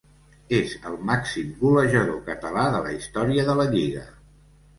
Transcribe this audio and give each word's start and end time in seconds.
És 0.59 0.71
el 0.91 0.95
màxim 1.09 1.51
golejador 1.59 2.17
català 2.31 2.65
de 2.77 2.81
la 2.87 2.95
història 2.97 3.45
de 3.53 3.57
la 3.61 3.69
lliga. 3.79 4.05